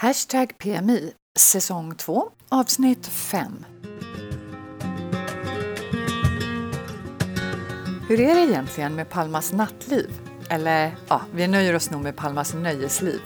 [0.00, 3.64] Hashtag PMI, säsong 2, avsnitt 5.
[8.08, 10.10] Hur är det egentligen med Palmas nattliv?
[10.50, 13.20] Eller ja, vi nöjer oss nog med Palmas nöjesliv.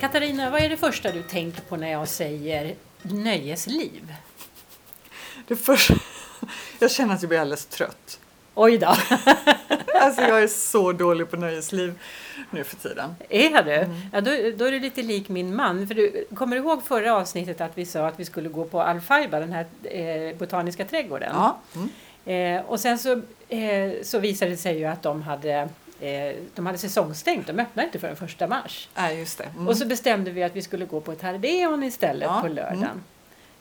[0.00, 4.14] Katarina, vad är det första du tänker på när jag säger nöjesliv?
[5.48, 5.94] Det första,
[6.78, 8.21] jag känner att jag blir alldeles trött.
[8.54, 8.94] Oj då!
[10.02, 11.94] Alltså jag är så dålig på nöjesliv
[12.50, 13.14] nu för tiden.
[13.28, 13.74] Är du?
[13.74, 13.96] Mm.
[14.12, 15.86] Ja, då, då, är du lite lik min man.
[15.86, 18.82] För du, kommer du ihåg förra avsnittet att vi sa att vi skulle gå på
[18.82, 21.32] Alfaiba, den här eh, botaniska trädgården?
[21.34, 21.58] Ja.
[21.74, 21.88] Mm.
[22.24, 23.12] Eh, och sen så,
[23.48, 25.68] eh, så visade det sig ju att de hade
[26.00, 28.88] eh, de hade säsongstängt, de öppnade inte förrän första mars.
[28.94, 29.44] Ja, just det.
[29.44, 29.68] Mm.
[29.68, 32.40] Och så bestämde vi att vi skulle gå på ett Hardeon istället ja.
[32.40, 33.02] på lördagen.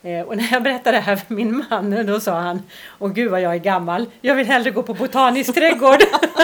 [0.04, 2.64] Eh, och när jag berättade det här för min man då sa han
[3.00, 6.00] Åh gud vad jag är gammal, jag vill hellre gå på botanisk trädgård.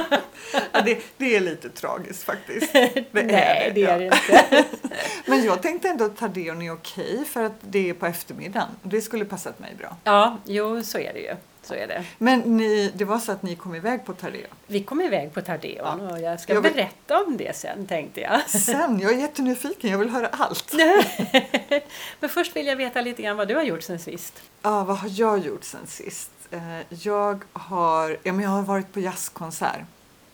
[0.72, 2.74] ja, det, det, är lite tragiskt faktiskt.
[2.74, 4.66] Det Nej, är det, det är det inte.
[5.26, 8.70] Men jag tänkte ändå att Tadeon är okej för att det är på eftermiddagen.
[8.84, 9.98] Det skulle passat mig bra.
[10.04, 11.36] Ja, jo så är det ju.
[11.68, 12.06] Så är det.
[12.18, 14.48] Men ni, det var så att ni kom iväg på Tardeon?
[14.68, 16.12] Vi kom iväg på Tardeon ja.
[16.12, 16.74] och jag ska jag vill...
[16.74, 18.50] berätta om det sen tänkte jag.
[18.50, 19.00] Sen?
[19.00, 20.74] Jag är jättenyfiken, jag vill höra allt.
[22.20, 24.42] Men först vill jag veta lite grann vad du har gjort sen sist.
[24.62, 26.32] Ja, vad har jag gjort sen sist?
[26.52, 29.82] Eh, jag har, ja, men jag har varit på jazzkonsert.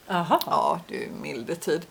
[0.07, 0.41] Aha.
[0.45, 1.85] Ja, det är milde tid.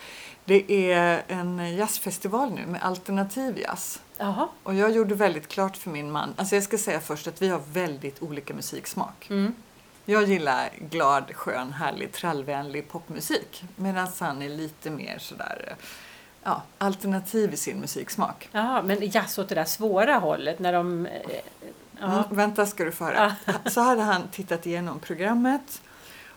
[0.45, 4.01] Det är en jazzfestival nu med alternativ jazz.
[4.23, 4.49] Aha.
[4.63, 7.49] Och jag gjorde väldigt klart för min man, alltså jag ska säga först att vi
[7.49, 9.27] har väldigt olika musiksmak.
[9.31, 9.55] Mm.
[10.05, 15.77] Jag gillar glad, skön, härlig, trallvänlig popmusik medan han är lite mer sådär
[16.43, 18.49] ja, alternativ i sin musiksmak.
[18.53, 21.07] Jaha, men jazz åt det där svåra hållet när de...
[21.07, 21.13] Eh,
[22.01, 22.07] ja.
[22.07, 23.37] mm, vänta ska du få höra.
[23.67, 25.83] Så hade han tittat igenom programmet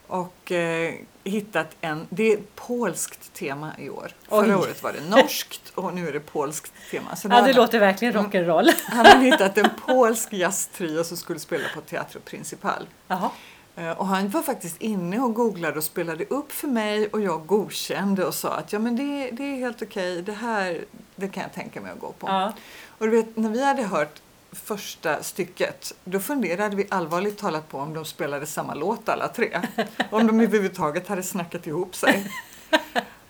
[0.07, 4.11] och eh, hittat en, det är polskt tema i år.
[4.29, 4.45] Oj.
[4.45, 7.15] Förra året var det norskt och nu är det polskt tema.
[7.15, 8.71] Så ja, det låter verkligen rock'n'roll.
[8.85, 12.87] Han hade hittat en polsk jazztrio som skulle spela på Teatro Principal.
[13.07, 13.29] Jaha.
[13.75, 17.45] Eh, och han var faktiskt inne och googlade och spelade upp för mig och jag
[17.45, 21.43] godkände och sa att ja men det, det är helt okej, det här det kan
[21.43, 22.27] jag tänka mig att gå på.
[22.27, 22.53] Ja.
[22.97, 24.21] Och du vet, när vi hade hört
[24.51, 29.61] första stycket, då funderade vi allvarligt talat på om de spelade samma låt alla tre.
[30.11, 32.31] om de överhuvudtaget hade snackat ihop sig.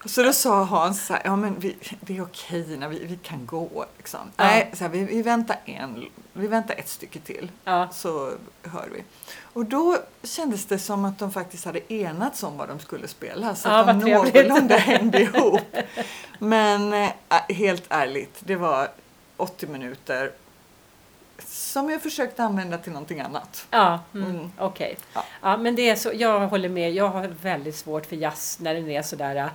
[0.06, 3.18] Så då sa Hans så här, ja men vi, det är okej när vi, vi
[3.18, 3.86] kan gå.
[3.98, 4.20] Liksom.
[4.38, 4.44] Ja.
[4.44, 7.90] Nej, så här, vi, vi, väntar en, vi väntar ett stycke till ja.
[7.92, 8.32] så
[8.64, 9.04] hör vi.
[9.42, 13.56] Och då kändes det som att de faktiskt hade enats om vad de skulle spela
[13.56, 15.62] så ja, att de någorlunda hängde ihop.
[16.40, 17.10] Men äh,
[17.50, 18.88] helt ärligt, det var
[19.38, 20.32] 80 minuter
[21.46, 23.68] som jag försökte använda till någonting annat.
[23.72, 24.52] Ja, mm, mm.
[24.58, 24.86] okej.
[24.86, 24.96] Okay.
[25.14, 25.24] Ja.
[25.42, 25.58] ja.
[25.58, 26.92] men det är så, jag håller med.
[26.92, 29.50] Jag har väldigt svårt för jazz när den är sådär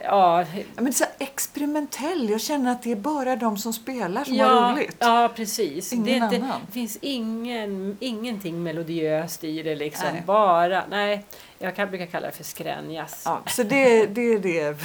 [0.00, 0.44] ja.
[0.76, 2.30] Men så experimentell.
[2.30, 4.96] Jag känner att det är bara de som spelar som ja, har roligt.
[4.98, 5.92] Ja, precis.
[5.92, 6.60] Ingen det, annan.
[6.66, 9.74] det finns ingen, ingenting melodiöst i det.
[9.74, 10.08] Liksom.
[10.12, 10.22] Nej.
[10.26, 11.24] Bara, nej,
[11.58, 13.22] jag kan, brukar kalla det för skränjazz.
[13.24, 14.76] Ja, så det, det är det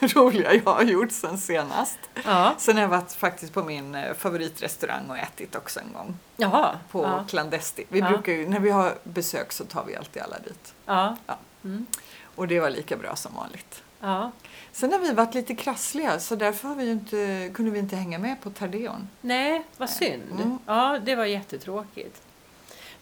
[0.14, 1.98] roliga jag har gjort sen senast.
[2.24, 2.54] Ja.
[2.58, 6.16] Sen har jag varit faktiskt på min eh, favoritrestaurang och ätit också en gång.
[6.36, 6.78] Jaha.
[6.90, 7.24] På ja.
[7.28, 7.84] Clandesti.
[7.88, 10.74] Vi brukar ju, när vi har besök så tar vi alltid alla dit.
[10.86, 11.16] Ja.
[11.26, 11.38] ja.
[11.64, 11.86] Mm.
[12.34, 13.82] Och det var lika bra som vanligt.
[14.04, 14.30] Ja.
[14.72, 18.18] Sen har vi varit lite krassliga så därför har vi inte, kunde vi inte hänga
[18.18, 19.08] med på Tardeon.
[19.20, 20.32] Nej, vad synd.
[20.32, 20.58] Mm.
[20.66, 22.22] Ja, det var jättetråkigt.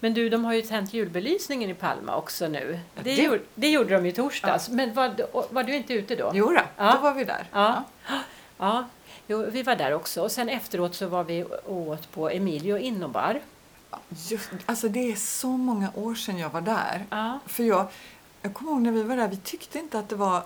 [0.01, 2.81] Men du, de har ju tänt julbelysningen i Palma också nu.
[2.95, 3.23] Det, det...
[3.23, 4.69] Gjorde, det gjorde de i torsdags.
[4.69, 4.75] Ja.
[4.75, 5.15] Men var,
[5.55, 6.31] var, du inte ute då?
[6.35, 6.93] Jo då, ja.
[6.93, 7.49] då var vi där.
[7.53, 7.85] Ja.
[8.09, 8.21] ja.
[8.59, 8.87] ja.
[9.27, 10.23] Jo, vi var där också.
[10.23, 13.41] Och sen efteråt så var vi åt på Emilio Innobar.
[14.29, 17.07] Just, alltså det är så många år sedan jag var där.
[17.11, 17.39] Ja.
[17.47, 17.87] För jag,
[18.43, 20.43] jag kommer ihåg när vi var där, vi tyckte inte att det var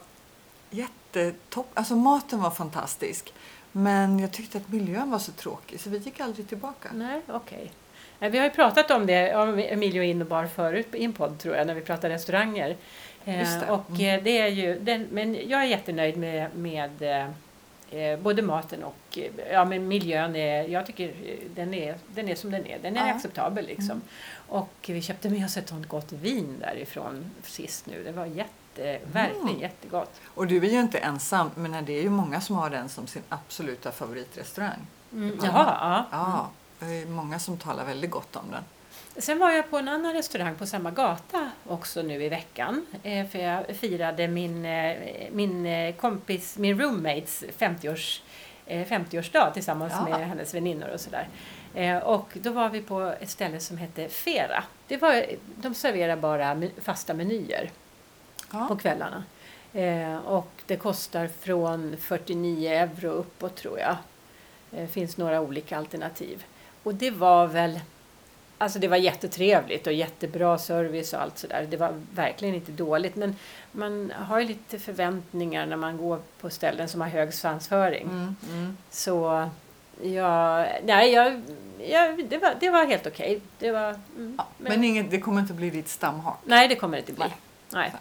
[0.71, 1.71] jättetopp.
[1.75, 3.33] Alltså maten var fantastisk.
[3.73, 6.89] Men jag tyckte att miljön var så tråkig så vi gick aldrig tillbaka.
[6.95, 7.73] Nej, okej.
[8.19, 8.31] Okay.
[8.31, 11.67] Vi har ju pratat om det, om Emilio Innobar förut i en podd tror jag,
[11.67, 12.77] när vi pratade restauranger.
[13.25, 13.71] Just det.
[13.71, 14.25] Och mm.
[14.25, 17.03] det är ju, den, men jag är jättenöjd med, med
[17.91, 19.19] eh, både maten och
[19.53, 20.37] ja, men miljön.
[20.37, 21.15] Är, jag tycker
[21.55, 22.79] den är, den är som den är.
[22.83, 23.15] Den är ja.
[23.15, 23.91] acceptabel liksom.
[23.91, 24.03] Mm.
[24.49, 28.05] Och vi köpte med oss ett sånt gott vin därifrån sist nu.
[28.05, 29.61] Det var jätte jätte, verkligen mm.
[29.61, 30.21] jättegott.
[30.35, 33.07] Och du är ju inte ensam, men det är ju många som har den som
[33.07, 34.87] sin absoluta favoritrestaurang.
[35.13, 35.39] Mm.
[35.43, 36.19] Jaha, ja.
[36.19, 36.51] ja.
[36.79, 38.63] Det är många som talar väldigt gott om den.
[39.19, 42.87] Sen var jag på en annan restaurang på samma gata också nu i veckan.
[43.03, 44.97] Eh, för jag firade min, eh,
[45.33, 48.23] min eh, kompis, min roommates 50-års
[48.67, 50.05] 50-årsdag tillsammans ja.
[50.05, 51.29] med hennes väninnor och sådär.
[52.05, 54.65] Och då var vi på ett ställe som hette Fera.
[54.89, 55.27] Det var,
[55.57, 57.71] de serverar bara fasta menyer.
[58.61, 58.69] Ja.
[58.69, 59.25] på kvällarna.
[59.73, 63.97] Eh, och det kostar från 49 euro uppåt tror jag.
[64.71, 66.45] Det finns några olika alternativ.
[66.83, 67.81] Och det var väl
[68.59, 71.67] Alltså det var jättetrevligt och jättebra service och allt sådär.
[71.71, 73.37] Det var verkligen inte dåligt men
[73.73, 78.03] man har ju lite förväntningar när man går på ställen som har hög svansföring.
[78.03, 78.77] Mm, mm.
[78.91, 79.49] Så
[80.03, 81.43] ja, nej, jag,
[81.79, 83.41] jag, det, var, det var helt okej.
[83.59, 86.39] Det var, mm, Ja, men inget, det kommer inte bli ditt stamhak.
[86.45, 87.25] nej, det kommer det inte bli.
[87.25, 87.37] Nej.
[87.71, 87.93] Nej.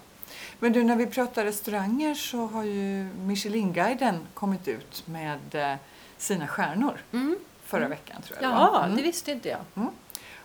[0.60, 5.76] Men du, när vi pratar restauranger så har ju Michelin-guiden kommit ut med eh,
[6.18, 7.36] sina stjärnor Mm.
[7.64, 8.52] förra veckan tror jag.
[8.52, 8.98] Jaha, Mm.
[8.98, 9.90] det visste inte jag.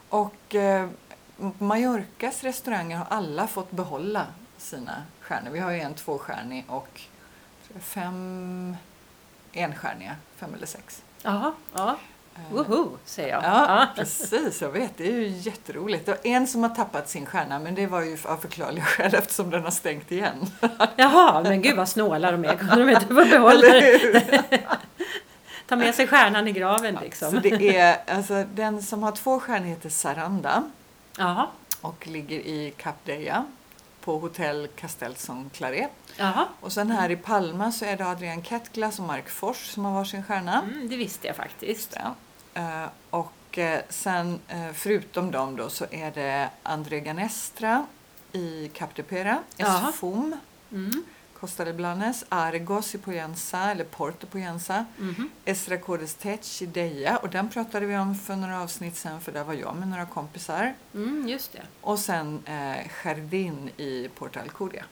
[0.08, 0.88] Och eh,
[1.58, 4.26] Mallorcas restauranger har alla fått behålla
[4.58, 5.50] sina stjärnor.
[5.50, 7.00] Vi har ju en tvåstjärnig och
[7.80, 8.76] fem
[9.52, 11.02] enstjärniga, fem eller sex.
[11.22, 11.96] Jaha, ja.
[12.36, 13.44] Eh, Woho, säger jag.
[13.44, 14.62] Ja, precis.
[14.62, 14.96] Jag vet.
[14.96, 16.06] Det är ju jätteroligt.
[16.06, 19.14] Det var en som har tappat sin stjärna, men det var ju av förklarliga skäl
[19.14, 20.46] eftersom den har stängt igen.
[20.96, 22.56] Jaha, men gud vad snåla de är.
[22.56, 24.22] Kunde de inte få behålla hur?
[25.68, 27.30] Ta med sig stjärnan i graven liksom.
[27.30, 30.70] Så det är, alltså, den som har två stjärnor heter Saranda
[31.18, 31.46] Jaha,
[31.80, 33.44] och ligger i Cap Deia
[34.00, 35.90] på hotell Castelson Claret.
[36.16, 36.48] jaha.
[36.60, 39.92] Och sen här i Palma så är det Adrian Kettglas och Mark Fors som har
[39.92, 40.62] varsin stjärna.
[40.62, 41.96] Mm, det visste jag faktiskt.
[42.54, 47.86] Eh, och eh, sen eh, förutom dem då så är det André Ganestra
[48.32, 49.38] i Cap de Pera.
[49.56, 50.36] Esfum,
[50.72, 51.04] Mm.
[51.40, 55.30] Costa de Blanes, Argos i Poyensa, eller Porto Poyensa, Mhm.
[55.44, 59.32] Esra Codes Tech i Deja och den pratade vi om för några avsnitt sen för
[59.32, 60.74] där var jag med några kompisar.
[60.94, 61.62] Mm, just det.
[61.80, 64.84] Och sen eh, Jardin i Porto Alcudia.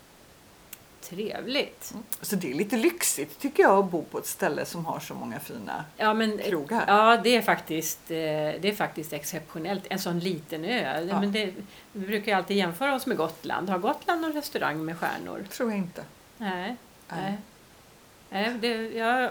[1.01, 1.95] Trevligt.
[2.21, 5.15] Så det är lite lyxigt tycker jag att bo på ett ställe som har så
[5.15, 6.85] många fina Ja, men, krogar.
[6.87, 9.85] ja det, är faktiskt, eh, det är faktiskt exceptionellt.
[9.91, 11.01] En sån liten ö.
[11.09, 11.21] Ja.
[11.21, 11.55] Men det,
[11.93, 13.71] vi brukar ju alltid jämföra oss med Gotland.
[13.71, 15.45] Har Gotland någon restaurang med stjärnor?
[15.51, 16.05] Tror jag inte.
[16.39, 16.77] Nej.
[17.09, 17.39] Nej.
[18.31, 18.55] Nej.
[18.61, 18.69] Det,
[18.99, 19.31] jag,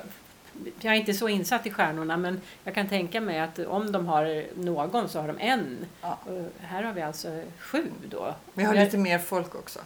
[0.81, 4.07] jag är inte så insatt i stjärnorna men jag kan tänka mig att om de
[4.07, 5.85] har någon så har de en.
[6.01, 6.17] Ja.
[6.61, 8.35] Här har vi alltså sju då.
[8.53, 9.79] Vi har lite mer folk också.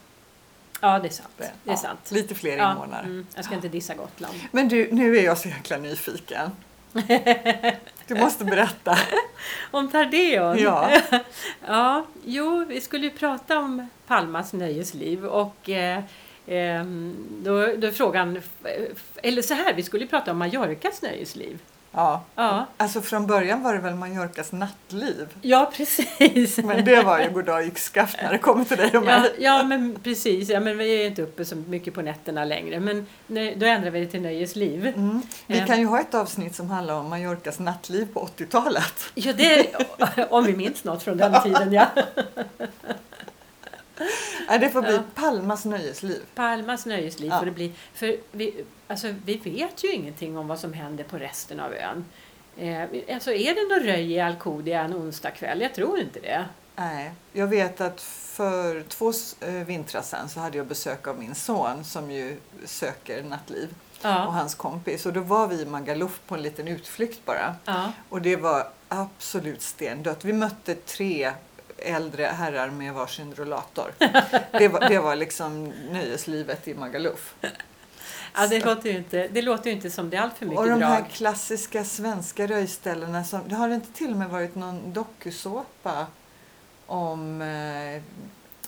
[0.81, 1.29] Ja, det är sant.
[1.37, 2.11] Det- Det är ja, sant.
[2.11, 3.03] Lite fler Ja, invånare.
[3.05, 4.33] mm, jag ska inte dissa Gotland.
[4.51, 6.51] Men du, nu är jag så jäkla nyfiken.
[8.07, 8.97] Du måste berätta.
[9.71, 10.57] Om Tardeon?
[10.59, 10.91] Ja.
[11.67, 16.03] ja, jo, vi skulle ju prata om Palmas nöjesliv och eh,
[17.43, 18.41] då, då är frågan,
[19.23, 21.59] eller så här, vi skulle ju prata om Mallorcas nöjesliv.
[21.93, 22.23] Ja.
[22.35, 25.27] Ja, Alltså från början var det väl Mallorcas nattliv.
[25.41, 26.57] ja precis.
[26.57, 29.31] Men det var ju goddag yxskaft när det kommer till dig och Ja, mig.
[29.39, 30.49] ja, men precis.
[30.49, 32.79] Ja, men vi är inte uppe så mycket på nätterna längre.
[32.79, 34.87] Men då ändrar vi det till nöjesliv.
[34.87, 35.21] Mm.
[35.47, 35.65] Vi Eh.
[35.65, 38.93] kan ju ha ett avsnitt som handlar om Mallorcas nattliv på 80-talet.
[39.15, 39.65] Ja, det,
[40.29, 41.87] om vi minns något från den tiden, ja.
[44.47, 45.01] Nej, det får bli Ja.
[45.15, 46.21] Palmas nöjesliv.
[46.35, 47.39] Palmas nöjesliv Ja.
[47.39, 47.73] får det bli.
[47.93, 52.05] För vi, alltså, vi vet ju ingenting om vad som händer på resten av ön.
[52.57, 52.81] Eh,
[53.15, 55.61] alltså, är det någon röj i Alcudia en onsdag kväll?
[55.61, 56.45] Jag tror inte det.
[56.75, 59.13] Nej, jag vet att för två
[59.47, 63.69] eh, vintrar sedan så hade jag besök av min son som ju söker nattliv
[63.99, 65.05] och Ja, hans kompis.
[65.05, 67.55] Och då var vi i Magaluf på en liten utflykt bara.
[67.65, 67.91] ja.
[68.09, 70.25] Och det var absolut stendött.
[70.25, 71.31] Vi mötte tre
[71.81, 73.91] äldre herrar med varsin rollator.
[74.51, 77.35] Det var, det var liksom nöjeslivet i Magaluf.
[78.35, 80.59] ja det, låter ju inte, det låter ju inte som det är allt för mycket
[80.59, 81.09] Och de här drag.
[81.11, 83.23] klassiska svenska röjställena.
[83.23, 86.07] Som, det har inte till och med varit någon dokusåpa
[86.85, 88.01] om, eh,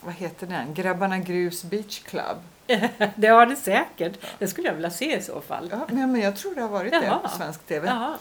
[0.02, 0.74] vad heter den?
[0.74, 2.38] Grabbarna Grus Beach Club.
[3.16, 4.14] Det har det säkert.
[4.40, 5.68] Det skulle jag vilja se i så fall.
[5.72, 7.20] Ja, men, men jag tror det har varit det Jaha.
[7.20, 7.88] på svensk TV.
[7.88, 8.18] Jaha.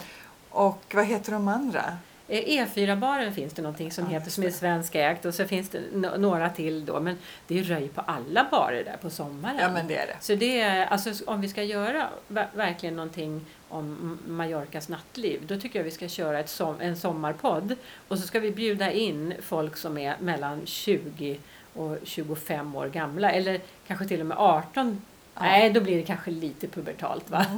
[0.50, 1.96] Och vad heter de andra?
[2.32, 5.80] Eh, E4-baren finns det någonting som heter som är svenskägt och så finns det
[6.18, 9.56] några till då men det är röj på alla barer där på sommaren.
[9.60, 10.16] Ja men det är det.
[10.20, 15.60] Så det är, alltså om vi ska göra ver- verkligen någonting om Mallorcas nattliv då
[15.60, 17.74] tycker jag vi ska köra ett som, en sommarpodd
[18.08, 21.38] och så ska vi bjuda in folk som är mellan 20
[21.74, 25.02] och 25 år gamla eller kanske till och med 18
[25.34, 25.40] Ja.
[25.42, 27.46] Nej, då blir det kanske lite pubertalt va?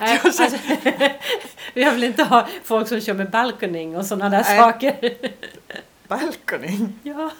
[0.00, 0.44] Nej, alltså,
[1.74, 4.58] vi har väl inte ha folk som kör med balkoning och sådana där Nej.
[4.58, 5.14] saker.
[6.08, 6.98] Balkoning.
[7.02, 7.30] ja,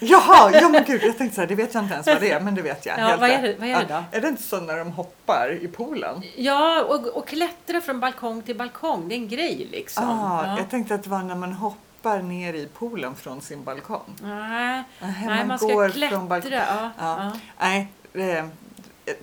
[0.00, 2.30] Jaha, ja men gud jag tänkte så här, det vet jag inte ens vad det
[2.30, 2.98] är men det vet jag.
[2.98, 4.04] ja vad, är det, vad är det då?
[4.12, 6.22] Är det inte så när de hoppar i poolen?
[6.36, 10.04] Ja, och, och klättra från balkong till balkong, det är en grej liksom.
[10.10, 10.58] Ah, ja.
[10.58, 14.14] Jag tänkte att det var när man hoppar ner i poolen från sin balkong.
[14.22, 16.16] Nej, Nej, nej, man ska går klättra.
[16.18, 16.52] från balkong.
[16.52, 17.32] ja, Ja.
[17.60, 17.88] Nej,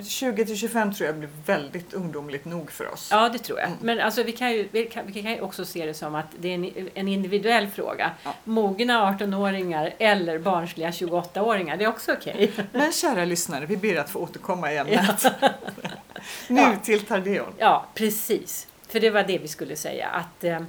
[0.08, 3.10] 20 till 25 tror jag blir väldigt ungdomligt nog för oss.
[3.12, 3.68] Ja, det tror jag.
[3.68, 3.80] Mm.
[3.82, 6.48] Men alltså, vi, kan ju, vi, kan, vi kan också se det som att det
[6.50, 8.12] är en, en individuell fråga.
[8.24, 8.34] Ja.
[8.44, 12.52] Mogna 18-åringar eller barnsliga 28-åringar, det är också okej.
[12.72, 15.26] Men kära lyssnare, vi ber att få återkomma i ämnet.
[16.48, 16.74] nu Ja.
[16.84, 17.54] till Tardeon.
[17.58, 18.68] Ja, precis.
[18.88, 20.08] För det var det vi skulle säga.
[20.08, 20.62] Att, eh,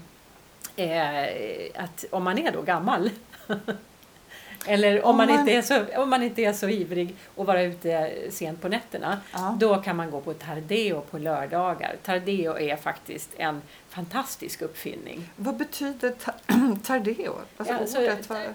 [0.77, 1.29] eh,
[1.85, 3.11] att om man är då gammal
[4.67, 7.47] eller om, Om man, man- inte är så, om man inte är så ivrig att
[7.47, 9.57] vara ute sent på nätterna Ja.
[9.61, 11.97] då kan man gå på Tardeo på lördagar.
[12.03, 15.31] Tardeo är faktiskt en fantastisk uppfinning.
[15.37, 16.33] Vad betyder ta-
[16.85, 17.35] Tardeo?
[17.57, 18.39] Alltså Ja, ordet, vad...
[18.43, 18.47] Eh,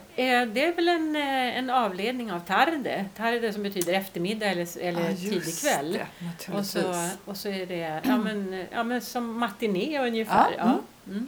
[0.47, 3.05] Det är väl en, eh, en avledning av tarde.
[3.17, 5.99] Tarde som betyder eftermiddag eller, eller Ja, tidig kväll.
[6.47, 10.47] det, Och så, och så är det ja, men, ja, men som matiné ungefär.
[10.57, 11.11] Ja, Ja.
[11.11, 11.27] Mm.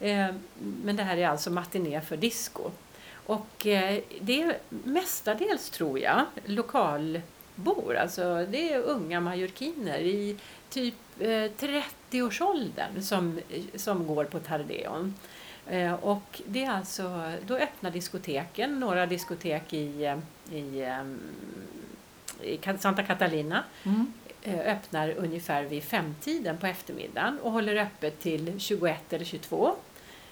[0.00, 0.34] Eh,
[0.84, 2.70] men det här är alltså matiné för disco.
[3.26, 7.96] Och eh, det är mestadels, tror jag, lokalbor.
[8.00, 10.36] Alltså det är unga mallorquiner i
[10.70, 13.40] typ eh, 30-årsåldern som,
[13.74, 15.14] som går på Tardeon.
[15.68, 20.18] Eh, och det är alltså, då öppnar diskoteken, några diskotek i, eh,
[20.56, 20.86] i,
[22.42, 24.12] i Santa Catalina Mm.
[24.42, 29.74] eh, öppnar ungefär vid femtiden på eftermiddagen och håller öppet till 21 eller 22.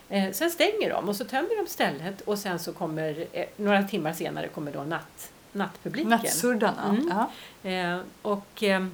[0.09, 3.83] Eh, sen stänger de och så tömmer de stället och sen så kommer, eh, några
[3.83, 6.11] timmar senare kommer då natt, nattpubliken.
[6.11, 6.85] Nattsurdarna.
[6.89, 7.09] Mm.
[7.09, 7.31] Ja.
[7.71, 8.87] Eh, och, eh,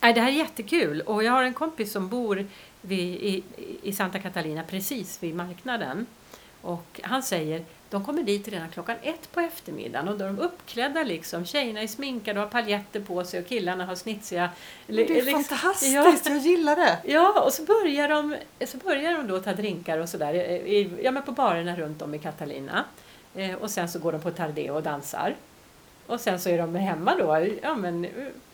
[0.00, 2.46] det här är jättekul och jag har en kompis som bor
[2.80, 3.42] vid, i,
[3.82, 6.06] i Santa Catalina precis vid marknaden.
[6.62, 10.38] Och han säger de kommer dit redan klockan ett på eftermiddagen och då är de
[10.38, 11.44] uppklädda liksom.
[11.44, 14.50] Tjejerna är sminkade och har paljetter på sig och killarna har snitsiga...
[14.86, 16.14] Men det är liksom- fantastiskt, Ja.
[16.24, 16.98] jag gillar det.
[17.04, 21.10] Ja, och så börjar de, så börjar de då ta drinkar och sådär i- ja,
[21.10, 22.84] men på barerna runt om i Catalina.
[23.34, 25.34] Eh, och sen så går de på Tardeo och dansar.
[26.06, 28.06] Och sen så är de hemma då, ja men,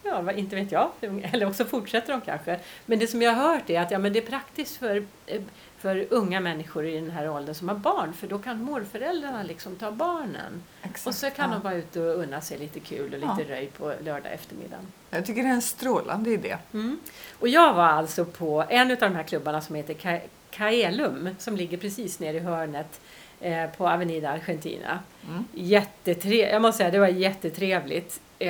[0.03, 2.59] ja inte vet jag, eller också fortsätter de kanske.
[2.85, 5.41] Men det som jag har hört är att ja, men det är praktiskt för, eh,
[5.77, 9.75] för unga människor i den här åldern som har barn, för då kan morföräldrarna liksom
[9.75, 10.63] ta barnen.
[10.81, 11.07] Exakt.
[11.07, 11.55] Och så kan ja.
[11.55, 13.55] de vara ute och unna sig lite kul och lite Ja.
[13.55, 14.87] röj på lördag eftermiddagen.
[15.09, 16.57] Jag tycker det är en strålande idé.
[16.73, 16.99] Mm.
[17.39, 21.77] Och jag var alltså på en av de här klubbarna som heter Caelum som ligger
[21.77, 23.01] precis nere i hörnet
[23.43, 24.99] eh, på Avenida Argentina.
[25.27, 25.43] Mm.
[25.53, 28.21] Jättetre- jag måste säga det var jättetrevligt.
[28.39, 28.49] Eh,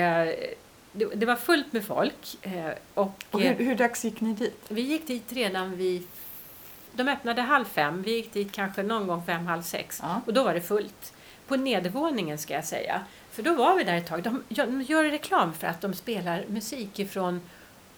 [0.91, 4.33] det, det var fullt med folk eh, och, Och eh, hur, hur dags gick ni
[4.33, 4.65] dit?
[4.67, 6.03] vi gick dit redan vid
[6.91, 9.99] de öppnade halv fem, vi gick dit kanske någon gång fem, halv sex.
[10.03, 10.21] Ja.
[10.25, 11.13] Och då var det fullt.
[11.47, 13.01] På nedervåningen ska jag säga.
[13.31, 14.23] För då var vi där ett tag.
[14.23, 17.41] De gör, de gör reklam för att de spelar musik ifrån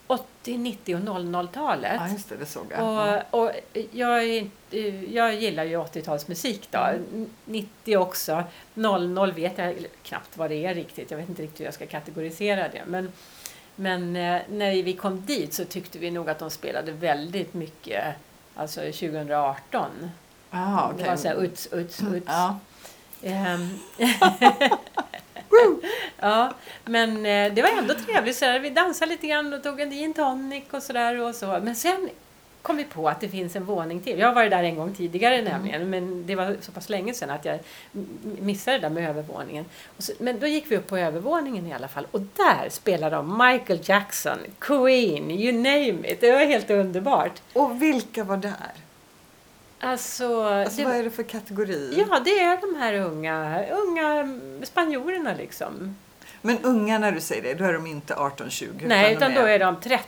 [0.07, 1.95] 80, 90 och 00-talet.
[1.99, 2.79] Ja, just det, det såg jag.
[2.79, 3.21] Ja.
[3.31, 3.51] Och, och
[3.91, 4.49] jag,
[5.09, 6.79] jag gillar ju 80-talsmusik då.
[6.79, 7.29] Mm.
[7.45, 8.43] 90 också.
[8.73, 11.11] 00 vet jag knappt vad det är riktigt.
[11.11, 12.83] Jag vet inte riktigt hur jag ska kategorisera det.
[12.87, 13.11] Men,
[13.75, 18.15] men eh, när vi kom dit så tyckte vi nog att de spelade väldigt mycket
[18.55, 20.11] Alltså 2018.
[20.49, 21.07] Ah, Det okej.
[21.07, 22.27] var så här uts, uts, uts.
[22.27, 22.59] Ja.
[26.19, 26.53] Ja,
[26.85, 28.37] men eh, det var ändå trevligt.
[28.37, 28.59] Så där.
[28.59, 31.21] Vi dansade lite grann och tog en gin tonic och sådär.
[31.21, 31.45] Och så.
[31.45, 32.09] Men sen
[32.65, 34.19] kom vi på att det finns en våning till.
[34.19, 37.29] Jag har varit där en gång tidigare nämligen, men det var så pass länge sedan
[37.29, 37.59] att jag
[38.21, 39.65] missade det där med övervåningen.
[39.97, 43.37] Så, men då gick vi upp på övervåningen i alla fall och där spelade de
[43.37, 46.21] Michael Jackson, Queen, you name it.
[46.21, 47.41] Det var helt underbart.
[47.53, 48.71] Och vilka var där?
[49.85, 52.05] Alltså, Alltså, det, vad är det för kategori?
[52.09, 55.95] Ja, det är de här unga, unga spanjorerna liksom.
[56.41, 58.87] Men unga när du säger det, då är de inte 18-20?
[58.87, 60.05] Nej, de utan då är de 30.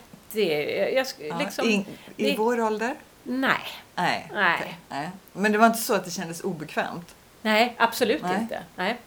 [0.96, 1.86] Jag, ja, liksom, i,
[2.17, 2.96] I det- vår ålder?
[3.24, 3.57] nej,
[3.96, 4.31] Nej.
[4.34, 4.57] Nej.
[4.62, 5.10] okej, nej.
[5.34, 7.15] Men det var inte så att det kändes obekvämt?
[7.41, 8.38] nej, absolut Nej.
[8.41, 8.63] inte.
[8.75, 8.98] Nej.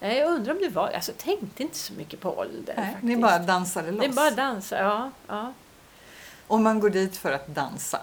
[0.00, 0.88] Nej, jag undrar om det var...
[0.88, 3.02] Alltså, tänkte inte så mycket på ålder Nej, faktiskt.
[3.02, 4.00] ni bara dansade loss?
[4.00, 5.10] Det är bara dansa, ja.
[5.28, 5.52] ja.
[6.46, 8.00] Och man går dit för att dansa?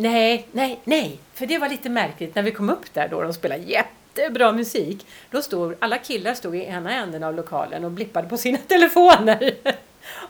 [0.00, 1.20] Nej, nej, nej.
[1.34, 4.52] För det var lite märkligt när vi kom upp där då och de spelade jättebra
[4.52, 5.06] musik.
[5.30, 9.54] Då stod alla killar stod i ena änden av lokalen och blippade på sina telefoner.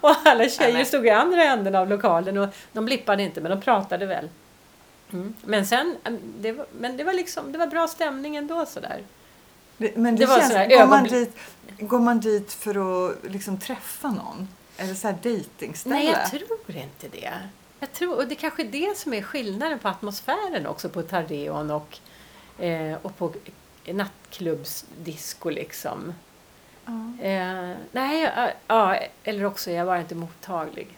[0.00, 3.60] Och alla tjejer stod i andra änden av lokalen och de blippade inte men de
[3.60, 4.28] pratade väl.
[5.12, 5.34] Mm.
[5.44, 5.96] Men sen,
[6.38, 9.02] det var, men det var liksom, det var bra stämning ändå sådär.
[9.76, 11.36] Det, men det, Det känns, sådär går, man dit,
[11.78, 14.48] går man dit för att liksom träffa någon?
[14.76, 15.94] Eller så här dejtingställe?
[15.94, 17.32] Nej, jag tror inte det.
[17.80, 21.02] Jag tror, och det är kanske är det som är skillnaden på atmosfären också på
[21.02, 21.98] Tardeon och,
[22.64, 23.32] eh, och på
[23.86, 26.14] nattklubbsdisco liksom.
[26.84, 27.24] Ja.
[27.24, 28.32] Eh, nej,
[28.66, 30.88] ja, eller också jag bara inte mottaglig.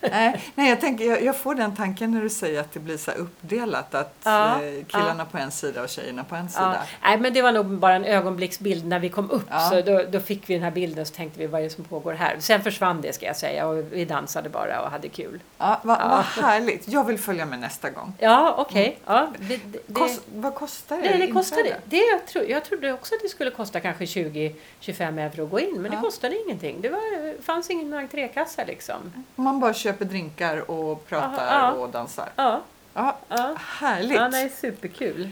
[0.10, 2.96] Nej, nej jag, tänker, jag, jag får den tanken när du säger att det blir
[2.96, 3.94] så uppdelat.
[3.94, 6.48] Att Ja, eh, killarna på en sida och tjejerna på en Ja.
[6.48, 6.82] sida.
[7.02, 9.46] Nej, men det var nog bara en ögonblicksbild när vi kom upp.
[9.50, 9.58] Ja.
[9.70, 11.84] Så då, då fick vi den här bilden så tänkte vi vad är det som
[11.84, 12.36] pågår här.
[12.40, 15.40] Sen försvann det ska jag säga och vi dansade bara och hade kul.
[15.58, 16.08] Ja, vad, Ja.
[16.36, 16.88] vad härligt.
[16.88, 18.12] Jag vill följa med nästa gång.
[18.18, 18.98] Ja, okej.
[19.06, 21.02] Ja, det, det, det, Kost, vad kostar det?
[21.02, 21.60] nej, det kostade.
[21.60, 21.80] inträde?
[21.84, 25.60] Det, jag, tro, jag trodde också att det skulle kosta kanske 20-25 euro att gå
[25.60, 25.72] in.
[25.82, 25.98] Men Ja.
[25.98, 26.80] det kostade ingenting.
[26.80, 29.24] Det var, fanns ingen entrékassa liksom.
[29.34, 31.72] Man bara köper drinkar och pratar ja.
[31.72, 32.28] och dansar.
[32.36, 32.62] Ja,
[32.94, 33.54] Ja, ja.
[33.58, 34.16] härligt.
[34.16, 35.30] Ja, nej, superkul.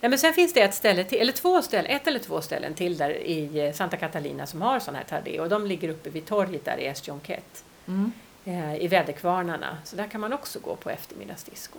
[0.00, 2.74] Nej, men sen finns det ett ställe till, eller två ställen, ett eller två ställen
[2.74, 6.10] till där i eh, Santa Catalina som har sån här tardé och de ligger uppe
[6.10, 8.12] vid torget där i Estionquet Mm.
[8.44, 9.76] eh, i väderkvarnarna.
[9.84, 11.78] Så där kan man också gå på eftermiddagsdisco.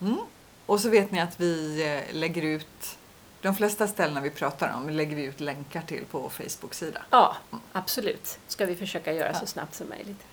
[0.00, 0.18] Mm.
[0.66, 2.98] Och så vet ni att vi eh, lägger ut
[3.42, 7.02] de flesta ställena vi pratar om lägger vi ut länkar till på vår Facebook-sida.
[7.10, 7.36] Ja,
[7.72, 8.38] absolut.
[8.48, 9.40] Ska vi försöka göra Ja.
[9.40, 10.24] så snabbt som möjligt.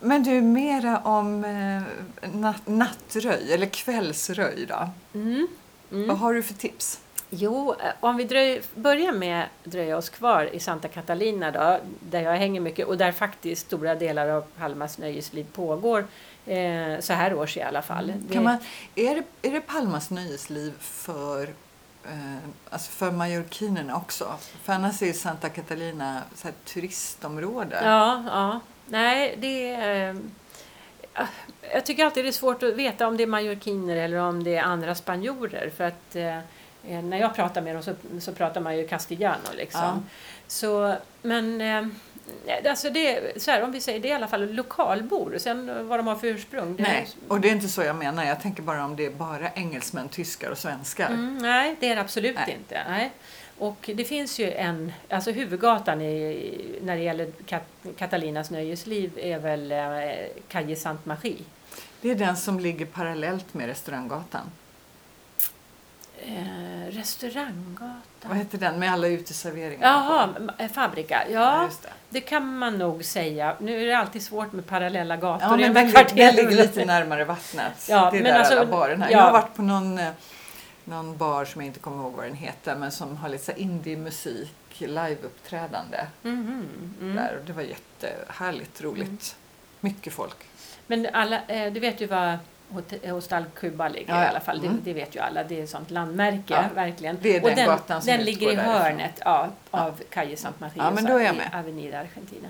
[0.00, 1.82] Men du, mera om eh,
[2.30, 4.90] nat- nattröj eller kvällsröj då.
[5.14, 5.46] Mm.
[5.88, 6.16] Vad Mm.
[6.18, 7.00] har du för tips?
[7.30, 11.80] Jo, eh, om vi dröj, börjar med att dröja oss kvar i Santa Catalina då,
[12.00, 16.06] där jag hänger mycket och där faktiskt stora delar av Palmas nöjesliv pågår,
[16.46, 18.12] eh, så här års i alla fall.
[18.28, 18.56] Det- Kan man,
[18.94, 21.42] är, det, är det Palmas nöjesliv för,
[22.04, 22.36] eh,
[22.70, 24.34] alltså för majorkinerna också?
[24.62, 27.80] För annars är Santa Catalina så turistområde.
[27.84, 28.60] Ja, ja.
[28.86, 30.08] Nej, det är...
[31.14, 31.24] eh,
[31.72, 34.56] Jag tycker alltid det är svårt att veta om det är majorkiner eller om det
[34.56, 35.70] är andra spanjorer.
[35.76, 39.48] För att eh, eh, när jag pratar med dem så, så pratar man ju castellano
[39.56, 39.80] liksom.
[39.82, 39.98] Ja.
[40.46, 41.86] Så, men eh,
[42.68, 45.38] alltså det, så här, om vi säger det är i alla fall lokalbor.
[45.38, 46.76] Sen vad de har för ursprung.
[46.76, 48.24] Det Nej, och det är inte så jag menar.
[48.24, 51.06] Jag tänker bara om det är bara engelsmän, tyskar och svenskar.
[51.06, 52.56] Mm, nej, det är det absolut Nej.
[52.58, 52.82] inte.
[52.88, 53.12] Nej.
[53.58, 57.62] Och det finns ju en, alltså huvudgatan i, när det gäller Kat,
[57.98, 59.78] Catalinas nöjesliv är väl eh,
[60.48, 61.44] Calle Saint Marie.
[62.00, 64.50] Det är den som ligger parallellt med restauranggatan.
[66.28, 68.00] Eh, restauranggatan.
[68.22, 69.86] Vad heter den med alla uteserveringar?
[69.88, 70.28] Jaha,
[70.58, 71.22] eh, Fabrika.
[71.30, 71.88] Ja, Ja, det.
[72.08, 73.56] det kan man nog säga.
[73.60, 76.34] Nu är det alltid svårt med parallella gator Ja, men de den, här kvarteren.
[76.34, 77.86] ligger lite närmare vattnet.
[77.88, 79.10] Ja, det är men där alltså- alla barerna.
[79.10, 79.18] ja.
[79.18, 80.10] Jag har varit på någon, eh,
[80.84, 83.58] någon bar som jag inte kommer ihåg vad den heter men som har lite här
[83.58, 86.68] indie-musik, liveuppträdande Mhm,
[87.00, 87.16] mm.
[87.16, 87.38] där.
[87.46, 89.36] Det var jättehärligt roligt.
[89.80, 90.36] Mycket folk.
[90.86, 92.38] Men alla, eh, du vet ju Hot-
[93.10, 94.24] Hostal Cuba ligger Ja, ja.
[94.24, 94.58] i alla fall.
[94.58, 94.80] Mm.
[94.84, 95.44] Det, det vet ju alla.
[95.44, 96.64] Det är ett sånt landmärke, Ja.
[96.74, 97.18] verkligen.
[97.22, 100.60] Det är och den den, gatan som den ligger i hörnet ja, av Calle Sant
[100.60, 100.92] Maria
[101.52, 101.58] Ja.
[101.58, 102.48] Avenida Argentina.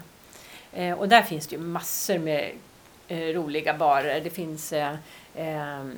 [0.73, 2.53] Eh, och där finns det ju massor med
[3.09, 4.21] eh, roliga barer.
[4.21, 4.95] Det finns eh,
[5.35, 5.95] ehm,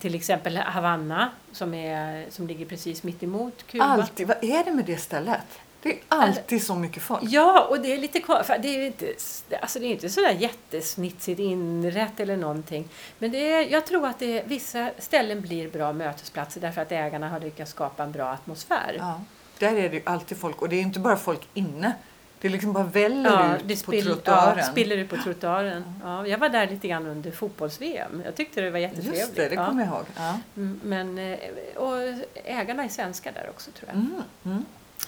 [0.00, 3.84] till exempel Havanna som, är, som ligger precis mitt emot Kuba.
[3.84, 4.26] Alltid.
[4.26, 5.60] Vad är det med det stället?
[5.84, 7.22] Det är alltid så mycket folk.
[7.22, 9.14] Ja, och det är lite för det är ju inte,
[9.62, 12.88] alltså det är inte sådär jättesnitsigt inrätt eller någonting.
[13.18, 17.28] Men det är, jag tror att det, vissa ställen blir bra mötesplatser därför att ägarna
[17.28, 18.96] har lyckats skapa en bra atmosfär.
[18.98, 19.20] Ja.
[19.58, 21.92] Där är det ju alltid folk och det är inte bara folk inne.
[22.40, 24.58] Det är liksom bara väller Ja, ut det på spill, trottoaren.
[24.58, 25.84] ja, spiller ut på trottoaren.
[26.04, 28.22] Ja, jag var där lite grann under fotbolls-VM.
[28.24, 29.20] Jag tyckte det var jättetrevligt.
[29.20, 29.66] Just det, det ja.
[29.66, 30.04] kommer jag ihåg.
[30.16, 30.38] Ja.
[30.56, 31.38] Mm, Men, eh,
[31.76, 33.96] och ägarna är svenskar där också tror jag.
[33.96, 34.64] Mm, mm.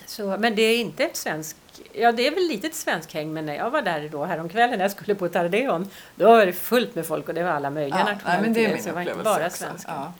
[0.07, 1.57] Så, men det är inte ett svensk...
[1.93, 4.79] Ja, det är väl lite ett svenskt häng, men när jag var där då häromkvällen
[4.79, 7.71] när jag skulle på Tardeon, då var det fullt med folk och det var alla
[7.71, 9.93] möjliga Ja, nej, men det är min så det var inte bara svenskar.
[9.95, 10.13] Ja.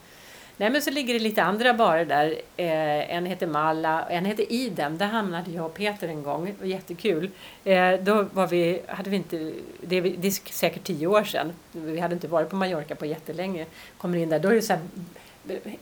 [0.59, 2.35] Nej, men så ligger det lite andra barer där.
[2.57, 4.99] Eh, en heter Malla och en heter Idem.
[4.99, 6.45] Där hamnade jag och Peter en gång.
[6.45, 7.31] Det var jättekul.
[7.65, 11.53] Eh, då var vi, hade vi inte, det är, det är säkert tio år sedan.
[11.73, 13.67] Vi hade inte varit på Mallorca på jättelänge.
[13.99, 14.83] Kommer in där, då är det så här,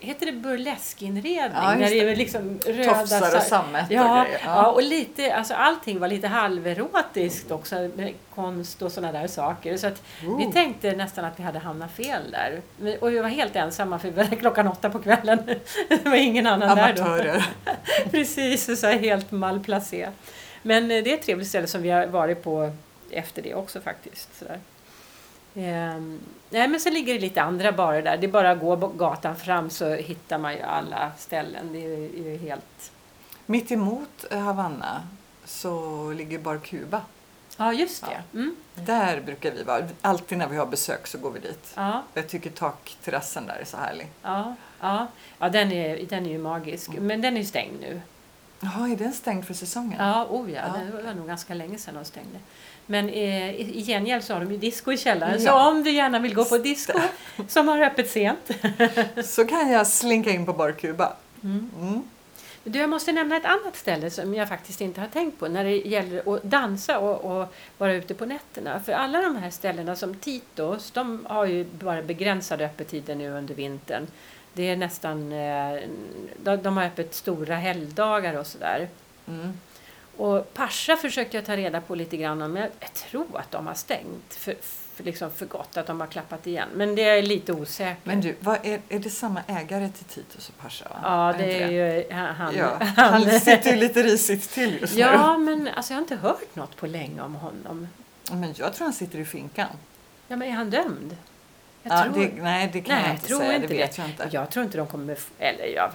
[0.00, 1.58] heter det burleskinredning?
[1.62, 4.40] Ja, när det är liksom röda Tofsar så- och sammet och Ja, grejer.
[4.44, 4.66] ja.
[4.70, 9.76] och lite, alltså allting var lite halverotiskt också, med konst och sådana där saker.
[9.76, 10.52] Så att vi Oh.
[10.52, 12.60] tänkte nästan att vi hade hamnat fel där.
[13.00, 15.42] Och vi var helt ensamma för vi var där klockan åtta på kvällen.
[15.88, 17.44] Det var ingen annan där Amatörer.
[17.64, 17.72] då.
[18.10, 20.08] Precis, så här helt malplacé.
[20.62, 22.70] Men eh, det är ett trevligt ställe som vi har varit på
[23.10, 24.38] efter det också faktiskt.
[24.38, 24.58] Sådär.
[25.54, 28.16] Ehm, nej, men så ligger det lite andra barer där.
[28.16, 31.72] Det är bara att gå gatan fram så hittar man ju alla ställen.
[31.72, 32.92] Det är ju helt...
[33.46, 35.02] Mitt emot eh, Havanna
[35.44, 37.00] så ligger Bar Cuba.
[37.56, 38.38] Ja, just det.
[38.38, 38.56] Mm.
[38.74, 39.88] Där brukar vi vara.
[40.00, 41.72] Alltid när vi har besök så går vi dit.
[41.74, 44.08] Ja, Jag tycker takterrassen där är så härlig.
[44.22, 45.06] ja, ja.
[45.38, 46.88] ja den, är, den är ju magisk.
[46.88, 47.06] Mm.
[47.06, 48.00] Men den är ju stängd nu.
[48.60, 49.98] Jaha, är den stängd för säsongen?
[49.98, 50.80] Ja, oh ja, Ja.
[50.96, 52.38] det var nog ganska länge sedan de stängde.
[52.86, 55.40] Men eh, i gengäld så har de ju disco i källaren.
[55.40, 55.68] Så Ja.
[55.68, 56.98] om du gärna vill gå på disco
[57.48, 58.50] som har öppet sent.
[59.24, 61.12] Så kan jag slinka in på Bar Cuba.
[61.44, 61.70] Mm.
[61.80, 62.02] Mm.
[62.64, 65.64] Du, jag måste nämna ett annat ställe som jag faktiskt inte har tänkt på när
[65.64, 68.80] det gäller att dansa och, och vara ute på nätterna.
[68.80, 73.54] För alla de här ställena som Titos, de har ju bara begränsade öppettider nu under
[73.54, 74.06] vintern.
[74.52, 75.78] Det är nästan, eh,
[76.42, 78.88] de, de har öppet stora helgdagar och sådär.
[79.28, 79.52] Mm.
[80.16, 83.74] Och Pascha försökte jag ta reda på lite grann men jag tror att de har
[83.74, 84.54] stängt för,
[84.94, 86.68] för, liksom för gott, att de har klappat igen.
[86.74, 88.06] Men det är lite osäkert.
[88.06, 90.84] Men du, är, är det samma ägare till Titus och Pascha?
[90.88, 90.96] Va?
[91.02, 92.56] ja, inte det är ju han.
[92.56, 96.56] Ja, han sitter ju lite risigt till just Ja, men alltså, jag har inte hört
[96.56, 97.88] något på länge om honom.
[98.30, 98.36] nu.
[98.36, 99.68] Men jag tror han sitter i finkan.
[100.28, 101.16] Ja, men är han dömd?
[101.86, 103.54] Jag Ja, tror, det, nej, det kan nej, jag inte tror säga.
[103.54, 104.28] inte det vet jag inte.
[104.30, 105.16] Jag tror inte de kommer...
[105.38, 105.90] Eller jag,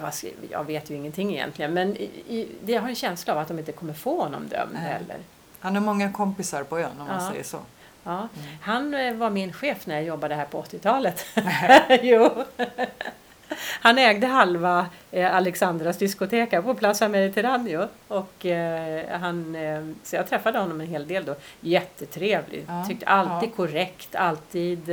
[0.50, 1.74] jag vet ju ingenting egentligen.
[1.74, 4.48] Men i, i, det- jag har en känsla av att de inte kommer få honom
[4.48, 4.82] dömd Nej.
[4.82, 5.16] heller.
[5.60, 7.30] Han har många kompisar på ön om man Ja.
[7.30, 7.58] säger så.
[8.04, 8.12] Ja.
[8.18, 8.28] Mm.
[8.60, 11.26] Han eh, var min chef när jag jobbade här på 80-talet.
[12.02, 12.44] jo.
[13.80, 17.88] Han ägde halva eh, Alexandras diskotek på Plaza Mediterraneo.
[18.08, 21.34] Och, eh, han, eh, så jag träffade honom en hel del då.
[21.60, 22.64] Jättetrevlig.
[22.68, 23.56] Ja, Tyckte alltid ja.
[23.56, 24.90] korrekt, alltid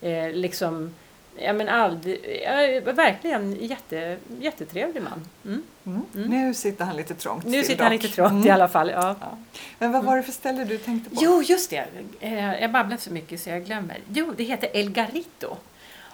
[0.00, 0.94] eh, liksom
[1.42, 5.26] Ja men aldrig, ja, verkligen jätte, jättetrevlig man.
[5.44, 5.62] Mm.
[5.86, 6.02] Mm.
[6.14, 6.28] Mm.
[6.30, 8.02] Nu sitter han lite trångt Nu sitter han dock.
[8.02, 8.46] lite trångt Mm.
[8.46, 8.90] i alla fall.
[8.90, 9.16] Ja.
[9.20, 9.38] Ja.
[9.78, 11.16] Men vad var det för ställe du tänkte på?
[11.20, 11.84] Jo, just det.
[12.20, 13.98] Eh, Jag babblar så mycket så jag glömmer.
[14.12, 15.56] Jo, det heter El Garrito.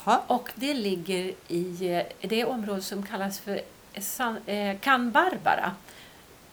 [0.05, 0.22] Ha?
[0.27, 3.61] Och det ligger i eh, det område som kallas för
[4.01, 5.70] San, eh, Can Barbara.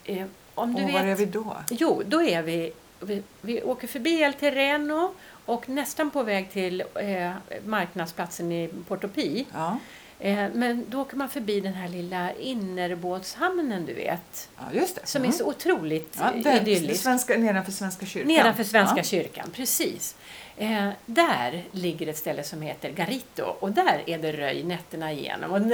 [0.06, 1.58] Eh, om du och vet, var är vi då?
[1.69, 5.13] Jo, då är vi, vi, vi åker förbi El Terreno
[5.46, 7.32] och nästan på väg till eh,
[7.66, 9.46] marknadsplatsen i Portopi.
[9.54, 9.78] Ja,
[10.20, 14.50] Eh, men då åker man förbi den här lilla innerbåtshamnen, du vet.
[14.58, 15.08] ja just det.
[15.08, 15.30] Som Mm.
[15.32, 17.04] är så otroligt ja, den, idyllisk.
[17.04, 18.28] svenska, nedanför Svenska kyrkan.
[18.28, 19.04] Nedanför Svenska ja.
[19.04, 20.16] kyrkan, precis.
[20.58, 25.52] Eh, där ligger ett ställe som heter Garito och där är det röj nätterna igenom.
[25.52, 25.58] Och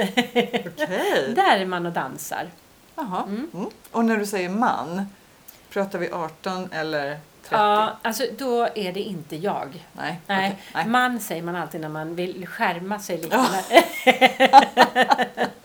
[0.66, 1.32] Okej.
[1.36, 2.50] där är man och dansar.
[2.94, 3.22] Jaha.
[3.28, 3.50] Mm.
[3.54, 3.66] Mm.
[3.90, 5.06] Och när du säger man,
[5.70, 7.18] pratar vi 18 eller
[7.50, 7.62] 30?
[7.62, 9.86] Ja, alltså då är det inte jag.
[9.92, 10.20] Nej.
[10.26, 10.58] Nej, okej.
[10.74, 10.86] Nej.
[10.86, 13.36] man säger man alltid när man vill skärma sig lite.
[13.36, 13.46] Ja.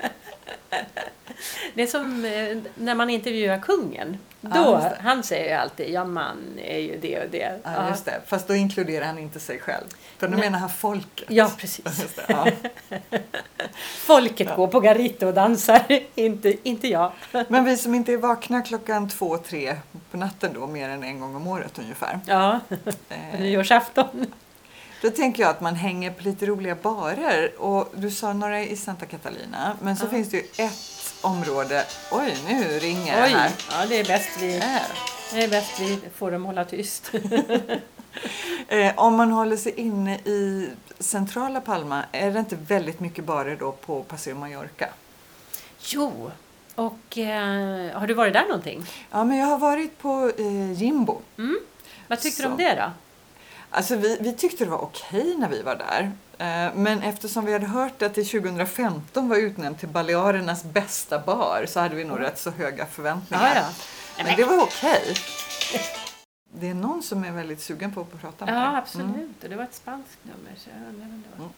[1.76, 4.18] det är som eh, när man intervjuar kungen.
[4.42, 4.98] Ja, Då, det.
[5.02, 7.60] han säger ju alltid, ja man är ju det och det.
[7.64, 8.22] Ja, just det.
[8.26, 9.86] Fast då inkluderar han inte sig själv.
[10.18, 10.40] För då Nej.
[10.46, 11.26] menar han folket.
[11.30, 11.84] Ja, precis.
[12.16, 12.48] Det, ja.
[14.06, 14.56] Folket Ja.
[14.56, 15.82] går på Garito och dansar,
[16.16, 17.12] inte, inte jag.
[17.48, 19.76] Men vi som inte är vakna klockan två, tre
[20.12, 22.20] på natten då, mer än en gång om året ungefär.
[22.26, 22.60] Ja,
[23.10, 24.26] Eh, nyårsafton.
[25.02, 27.62] Då tänker jag att man hänger på lite roliga barer.
[27.62, 29.78] Och du sa några i Santa Catalina.
[29.82, 30.10] Men så Ja.
[30.10, 31.86] finns det ju ett område.
[32.12, 33.52] Oj, nu ringer det Oj, här.
[33.72, 34.60] ja, det är bäst vi,
[35.34, 37.12] det är bäst vi får dem hålla tyst.
[38.68, 43.56] Eh, om man håller sig inne i centrala Palma, är det inte väldigt mycket barer
[43.60, 44.90] då på Paseo Mallorca?
[45.80, 46.32] Jo,
[46.76, 48.86] och eh, har du varit där någonting?
[49.12, 51.22] Ja, men jag har varit på eh, Jimbo.
[51.38, 51.60] Mm?
[52.08, 52.92] Vad tyckte du om det då?
[53.76, 56.12] Alltså vi, vi tyckte det var okej när vi var där.
[56.38, 61.66] Eh, Men eftersom vi hade hört att det 2015 var utnämnt till Balearernas bästa bar
[61.68, 63.56] så hade vi nog rätt så höga förväntningar.
[63.56, 63.62] Ja,
[64.18, 64.24] ja.
[64.24, 65.16] Men det var okej.
[66.60, 68.78] Det är någon som är väldigt sugen på att prata med Ja, dig.
[68.78, 69.08] absolut.
[69.16, 69.34] Mm.
[69.44, 70.60] Och det var ett spanskt nummer.
[70.60, 71.50] Så jag undrar vem det var.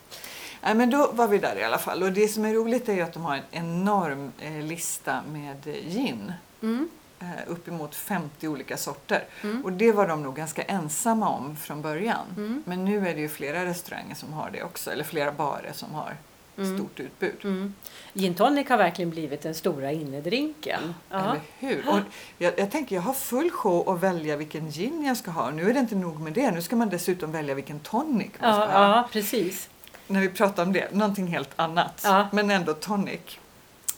[0.61, 2.03] Nej, men då var vi där i alla fall.
[2.03, 5.73] Och det som är roligt är att de har en enorm eh, lista med eh,
[5.89, 6.33] gin.
[6.61, 6.89] Mm.
[7.19, 9.23] Eh, uppemot 50 olika sorter.
[9.43, 9.65] Mm.
[9.65, 12.25] Och det var de nog ganska ensamma om från början.
[12.37, 12.63] Mm.
[12.65, 14.91] Men nu är det ju flera restauranger som har det också.
[14.91, 16.15] Eller flera barer som har
[16.57, 16.77] Mm.
[16.77, 17.35] stort utbud.
[17.43, 17.73] Mm.
[18.13, 20.93] Gin tonic har verkligen blivit den stora innedrinken.
[21.09, 21.17] Ja.
[21.19, 21.89] Eller hur?
[21.89, 21.99] Och
[22.37, 25.49] jag, jag tänker, jag har full show att välja vilken gin jag ska ha.
[25.51, 26.51] Nu är det inte nog med det.
[26.51, 28.95] Nu ska man dessutom välja vilken tonic man ska Ja, ha.
[28.97, 29.69] ja, precis.
[30.07, 32.01] När vi pratar om det, någonting helt annat.
[32.05, 32.27] Ja.
[32.31, 33.39] Men ändå tonic.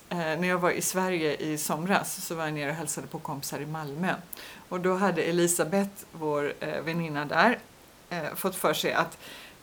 [0.10, 3.20] Eh, när jag var i Sverige i somras så var jag nere och hälsade på
[3.20, 4.16] kompisar i Malmö.
[4.70, 7.60] Och då hade Elisabeth, vår eh, väninna där,
[8.10, 9.18] eh, fått för sig att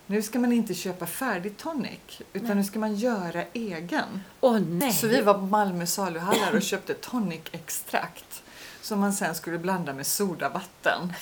[0.06, 2.56] nu ska man inte köpa färdig tonic utan Nej.
[2.56, 4.22] nu ska man göra egen.
[4.40, 4.92] Åh nej!
[4.92, 8.42] Så vi var på Malmö saluhallar och köpte tonic-extrakt
[8.82, 11.12] som man sen skulle blanda med sodavatten.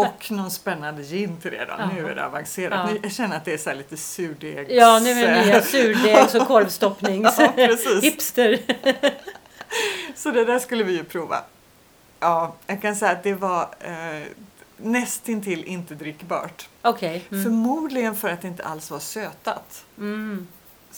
[0.00, 1.90] Och någon spännande gin till det då.
[1.94, 2.78] Nu är det avancerat.
[2.88, 2.92] Ja.
[2.94, 4.70] Nu- Jag känner att det är så lite surdegs...
[4.72, 7.34] Ja, nu är det nya surdegs och korvstoppnings...
[7.38, 8.02] Ja, precis.
[8.04, 8.58] Hipster.
[10.14, 11.44] Så det där skulle vi ju prova.
[12.20, 14.22] Ja, jag kan säga att det var eh,
[14.76, 16.68] nästintill inte drickbart.
[16.82, 17.24] Okej.
[17.30, 17.44] Mm.
[17.44, 19.84] Förmodligen för att det inte alls var sötat.
[19.98, 20.48] Mm.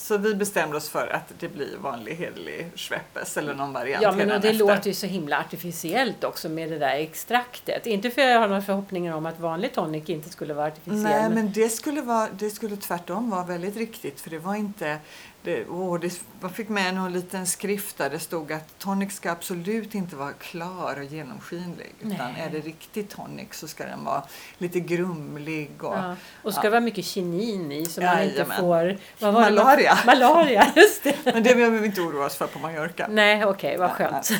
[0.01, 4.11] Så vi bestämde oss för att det blir vanlig hederlig Schweppes eller någon variant Ja,
[4.11, 4.65] men och det hädanefter.
[4.75, 7.85] låter ju så himla artificiellt också med det där extraktet.
[7.87, 11.01] Inte för att jag har några förhoppningar om att vanlig tonic inte skulle vara artificiell.
[11.03, 14.97] Nej, men det skulle, vara, det skulle tvärtom vara väldigt riktigt för det var inte
[15.43, 19.31] Det, åh, det, man fick med någon liten skrift där det stod att tonic ska
[19.31, 21.93] absolut inte vara klar och genomskinlig.
[21.99, 22.41] Utan Nej.
[22.41, 24.23] är det riktig tonic så ska den vara
[24.57, 25.71] lite grumlig.
[25.83, 26.15] Och, Ja.
[26.43, 26.63] Och ska Ja.
[26.63, 28.57] det vara mycket kinin i så man inte Jajamän.
[28.57, 29.55] får vad var det?
[29.55, 29.97] Malaria.
[30.05, 31.15] Malaria, just det.
[31.23, 33.07] Men det behöver vi inte oroa oss för på Mallorca.
[33.09, 34.31] Nej, okej, vad skönt.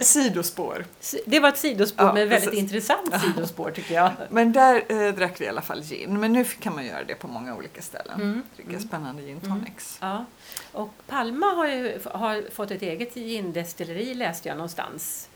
[0.00, 0.84] Sidospår.
[1.26, 2.60] Det var ett sidospår, Ja, men väldigt precis.
[2.60, 4.10] intressant sidospår tycker jag.
[4.30, 6.20] Men där eh, drack vi i alla fall gin.
[6.20, 8.14] Men nu kan man göra det på många olika ställen.
[8.20, 8.42] Mm.
[8.56, 9.98] Dricka spännande gin tonics.
[10.00, 10.24] Ja.
[10.72, 15.28] Och Palma har ju har fått ett eget gindestilleri läste jag någonstans.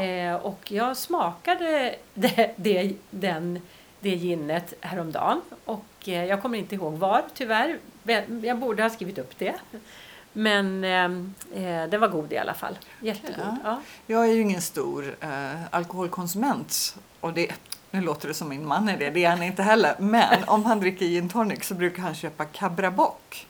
[0.00, 3.60] Eh, och jag smakade det, det, den,
[4.00, 5.40] det ginnet häromdagen.
[5.64, 7.78] Och eh, jag kommer inte ihåg var tyvärr.
[8.42, 9.54] Jag borde ha skrivit upp det.
[10.32, 11.04] Men eh,
[11.64, 12.78] eh, den var god i alla fall.
[13.00, 13.38] Jättegod.
[13.38, 13.56] Ja.
[13.64, 13.80] Ja.
[14.06, 16.96] Jag är ju ingen stor eh, alkoholkonsument.
[17.20, 17.52] Och det,
[17.90, 19.94] nu låter det som min man är det, det är han inte heller.
[19.98, 23.46] Men om han dricker gin tonic så brukar han köpa Cabra Bock.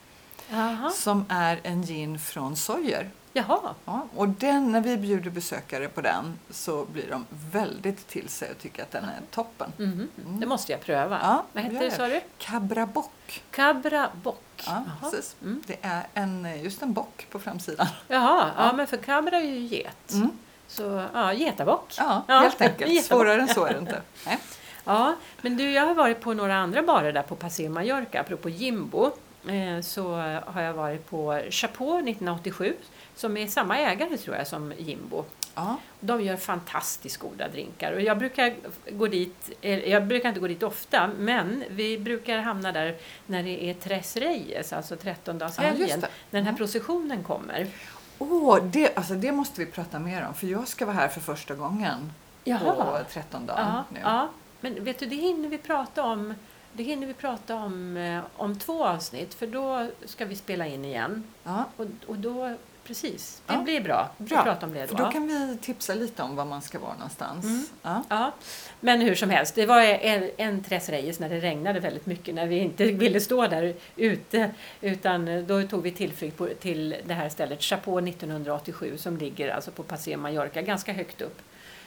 [0.53, 0.91] Jaha.
[0.91, 3.11] Som är en gin från Sojer.
[3.33, 3.75] Jaha.
[3.85, 8.51] Ja, och den, när vi bjuder besökare på den så blir de väldigt till sig
[8.51, 9.73] och tycker att den är toppen.
[9.77, 10.09] Mhm.
[10.41, 11.19] Det måste jag pröva.
[11.23, 12.21] Ja, Vad hette det sa du?
[12.39, 13.43] Cabra Bock.
[13.51, 14.63] Cabra bock.
[14.67, 15.37] Ja, precis.
[15.43, 15.63] Mm.
[15.67, 17.87] Det är en, just en bock på framsidan.
[18.09, 18.65] Jaha, ja.
[18.67, 18.73] Ja.
[18.73, 20.13] men för cabra är ju get.
[20.13, 20.31] Mm.
[20.69, 21.95] Så ja, getabock.
[21.99, 23.05] Ja, Ja, helt enkelt.
[23.05, 24.03] Svårare än så är det inte.
[24.27, 24.39] Nej.
[24.85, 28.49] Ja, men du, jag har varit på några andra barer där på Passé Mallorca, apropå
[28.49, 29.11] Jimbo.
[29.49, 30.15] Eh, så
[30.47, 32.75] har jag varit på Chapeau 1987
[33.15, 35.25] som är samma ägare tror jag som Jimbo.
[35.55, 35.77] Ja.
[36.01, 38.55] De gör fantastiskt goda drinkar och jag brukar
[38.91, 43.43] gå dit, eh, jag brukar inte gå dit ofta, men vi brukar hamna där när
[43.43, 46.09] det är Tres Reyes, alltså Ja, trettondagshelgen, det.
[46.31, 47.67] när den här processionen kommer.
[48.19, 51.21] Åh, det, alltså det måste vi prata mer om för jag ska vara här för
[51.21, 52.13] första gången
[52.45, 54.01] på 13 dagen Ja, nu.
[54.03, 54.29] ja,
[54.61, 56.35] men vet du, det hinner vi prata om
[56.73, 60.85] det hinner vi prata om eh, om två avsnitt för då ska vi spela in
[60.85, 61.25] igen.
[61.45, 62.55] Ja, Och, och då,
[62.85, 63.61] precis, det Ja.
[63.63, 64.87] blir bra, Bra, att prata om det då.
[64.97, 67.45] för då kan vi tipsa lite om var man ska vara någonstans.
[67.45, 67.65] Mm.
[67.83, 68.03] Ja.
[68.09, 68.33] Ja,
[68.81, 72.35] men hur som helst, det var en, en Tres Reyes när det regnade väldigt mycket
[72.35, 77.29] när vi inte ville stå där ute utan då tog vi tillflykt till det här
[77.29, 81.39] stället Chapeau 1987 som ligger alltså på Passé Mallorca ganska högt upp.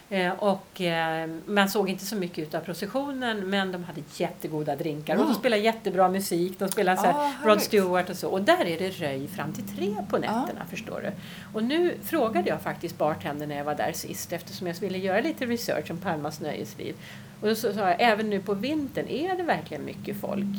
[0.09, 5.13] Eh, och eh, man såg inte så mycket utav processionen men de hade jättegoda drinkar
[5.13, 5.35] och de Mm.
[5.35, 6.59] spelade jättebra musik.
[6.59, 7.45] De spelade så Ah, här, härligt.
[7.45, 8.29] Rod Stewart och så.
[8.29, 11.11] Och där är det röj fram till tre på nätterna förstår du.
[11.53, 15.21] Och nu frågade jag faktiskt bartendern när jag var där sist eftersom jag ville göra
[15.21, 16.95] lite research om Palmas nöjesliv.
[17.41, 20.55] Och då sa jag, även nu på vintern, är det verkligen mycket folk?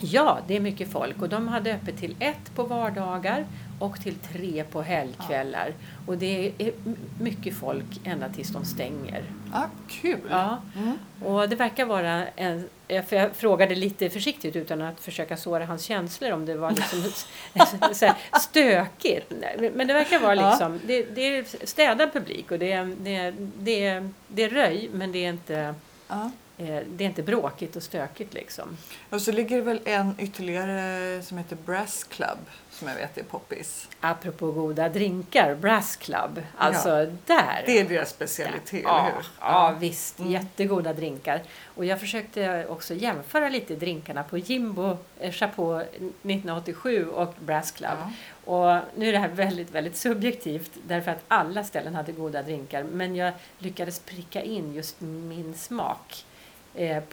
[0.00, 3.44] Ja, det är mycket folk och de hade öppet till ett på vardagar
[3.78, 5.72] och till tre på helgkvällar.
[6.06, 6.72] Och det är
[7.20, 9.24] mycket folk ända tills de stänger.
[9.52, 10.20] Ja, kul!
[10.30, 10.62] Ja.
[10.76, 10.98] Mm.
[11.24, 12.68] Och det verkar vara en...
[12.88, 17.02] För jag frågade lite försiktigt utan att försöka såra hans känslor om det var liksom
[17.94, 19.32] så här stökigt.
[19.74, 20.50] Men det verkar vara Ja.
[20.50, 20.80] liksom...
[20.86, 24.90] Det, det är städad publik och det är, det, är, det, är, det är röj
[24.92, 25.74] men det är inte...
[26.08, 26.30] Ja.
[26.58, 28.76] Eh, Det är inte bråkigt och stökigt liksom.
[29.10, 32.38] Och så ligger det väl en ytterligare som heter Brass Club
[32.74, 33.88] som jag vet är poppis.
[34.00, 36.42] Apropå goda drinkar, Brass Club.
[36.56, 36.88] Alltså
[37.26, 37.62] där.
[37.66, 39.26] Det är deras specialitet, ja, eller hur?
[39.40, 40.18] Ja, visst.
[40.18, 40.30] Mm.
[40.30, 41.42] Jättegoda drinkar.
[41.64, 47.98] Och jag försökte också jämföra lite drinkarna på Jimbo eh, Chapeau 1987 och Brass Club.
[47.98, 48.10] Ja.
[48.44, 52.82] Och nu är det här väldigt, väldigt subjektivt därför att alla ställen hade goda drinkar.
[52.82, 56.24] Men jag lyckades pricka in just min smak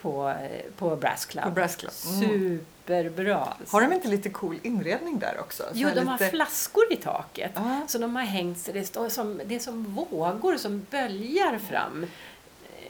[0.02, 1.44] på, eh, på Brass Club.
[1.44, 1.92] På Brass Club.
[2.08, 2.20] Mm.
[2.30, 3.54] Superbra.
[3.68, 5.64] Har de inte lite cool inredning där också?
[5.64, 6.30] Så Jo, de har lite...
[6.32, 7.52] flaskor i taket.
[7.56, 7.82] Ja.
[7.88, 8.74] Så de har hängt sig.
[8.74, 12.06] Det, står som, det är som vågor som böljar fram.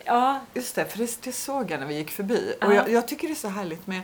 [0.06, 2.56] Ja, Just det, för det, det såg jag när vi gick förbi.
[2.62, 2.68] Ja.
[2.68, 4.02] Och jag, jag tycker det är så härligt med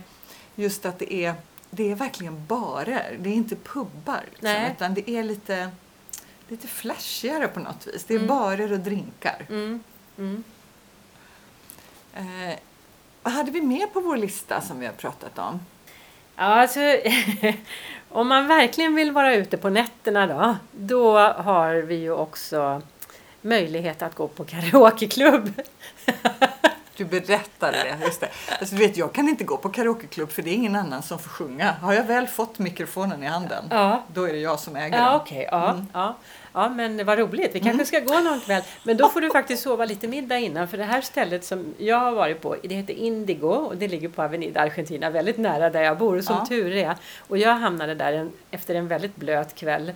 [0.56, 1.34] just att det är,
[1.69, 3.17] det är verkligen barer.
[3.19, 4.23] Det är inte pubbar.
[4.32, 5.69] Liksom, utan det är lite,
[6.47, 8.03] lite flashigare på något vis.
[8.03, 8.27] Det är Mm.
[8.27, 9.45] barer och drinkar.
[9.49, 9.84] mm,
[10.17, 10.43] mm.
[12.17, 12.56] Eh,
[13.23, 15.60] vad hade vi mer på vår lista som vi har pratat om?
[16.36, 16.80] Ja, alltså,
[18.10, 22.82] om man verkligen vill vara ute på nätterna då, då har vi ju också
[23.41, 25.53] möjlighet att gå på karaokeklubb.
[26.97, 28.06] Du berättade det.
[28.06, 28.30] Just det.
[28.60, 31.19] Alltså, du vet, jag kan inte gå på karaokeklubb för det är ingen annan som
[31.19, 31.71] får sjunga.
[31.82, 35.06] Har jag väl fått mikrofonen i handen, Ja, då är det jag som äger ja
[35.06, 35.15] den.
[35.15, 35.47] okej.
[35.51, 35.88] ja, Mm.
[35.93, 36.15] ja.
[36.57, 37.55] Ja, men vad roligt.
[37.55, 38.61] Vi kanske ska gå någon kväll.
[38.83, 40.67] Men då får du faktiskt sova lite middag innan.
[40.67, 44.09] För det här stället som jag har varit på, det heter Indigo och det ligger
[44.09, 46.45] på Avenida Argentina, väldigt nära där jag bor, som Ja.
[46.45, 46.95] tur är.
[47.27, 49.91] Och jag hamnade där en, efter en väldigt blöt kväll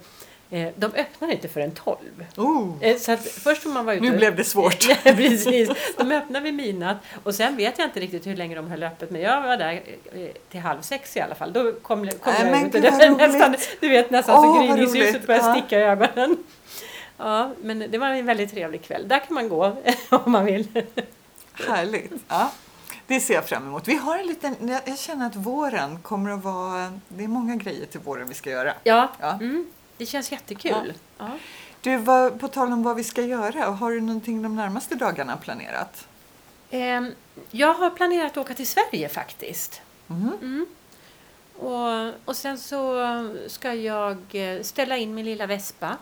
[0.76, 1.98] de öppnar inte förrän 12.
[2.38, 4.80] Oh, Eh, så först får man vara ute nu blev det svårt.
[5.04, 5.70] Precis.
[5.98, 9.12] De öppnar vid midnatt och sen vet jag inte riktigt hur länge de höll öppet
[9.12, 9.74] men jag var där
[10.14, 11.54] eh, till halv sex i alla fall.
[11.54, 13.18] Då kom, kom Nej, jag ut och det, roligt.
[13.18, 15.54] nästan, du vet nästan Åh, så gryningsljuset började Ja.
[15.56, 16.38] sticka i ögonen.
[17.18, 19.08] Ja, men det var en väldigt trevlig kväll.
[19.08, 19.78] Där kan man gå
[20.10, 20.68] om man vill.
[21.68, 22.12] Härligt.
[22.28, 22.52] Ja,
[23.08, 23.88] det ser jag fram emot.
[23.88, 27.00] Vi har en liten, jag jag känner att våren kommer att vara...
[27.08, 28.74] Det är många grejer till våren vi ska göra.
[28.84, 29.32] Ja, Ja.
[29.32, 29.66] Mm,
[30.02, 30.94] det känns jättekul.
[31.18, 31.30] Ja.
[31.82, 35.38] Du, vad, på tal om vad vi ska göra, har du någonting de närmaste dagarna
[35.38, 36.08] planerat?
[36.72, 37.12] Ehm,
[37.52, 39.82] jag har planerat att åka till Sverige faktiskt.
[40.08, 40.38] Mhm.
[40.42, 40.66] Mm.
[41.58, 43.04] Och, och sen så
[43.48, 45.98] ska jag eh, ställa in min lilla vespa.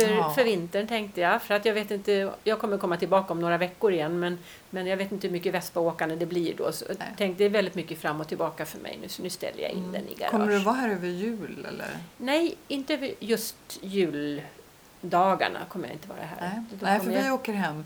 [0.00, 0.30] För, Ja.
[0.34, 1.42] för vintern tänkte jag.
[1.42, 4.18] För att jag vet inte, jag kommer komma tillbaka om några veckor igen.
[4.20, 4.38] Men,
[4.70, 6.72] men jag vet inte hur mycket vespaåkande det blir då.
[6.72, 9.08] Så jag tänkte det är väldigt mycket fram och tillbaka för mig nu.
[9.08, 10.30] Så nu ställer jag in den i garage.
[10.30, 11.88] Kommer du vara här över jul eller?
[12.16, 16.36] Nej, inte just juldagarna kommer jag inte vara här.
[16.40, 17.84] Nej, Nej för kommer vi jag- åker hem